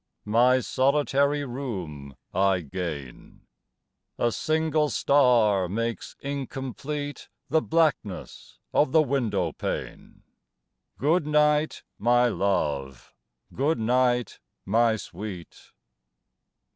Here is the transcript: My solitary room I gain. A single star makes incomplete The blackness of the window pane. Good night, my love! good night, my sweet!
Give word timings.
My 0.25 0.61
solitary 0.61 1.45
room 1.45 2.15
I 2.33 2.61
gain. 2.61 3.41
A 4.17 4.31
single 4.31 4.89
star 4.89 5.69
makes 5.69 6.15
incomplete 6.21 7.29
The 7.49 7.61
blackness 7.61 8.57
of 8.73 8.93
the 8.93 9.03
window 9.03 9.51
pane. 9.51 10.23
Good 10.97 11.27
night, 11.27 11.83
my 11.99 12.29
love! 12.29 13.13
good 13.55 13.77
night, 13.77 14.39
my 14.65 14.95
sweet! 14.95 15.71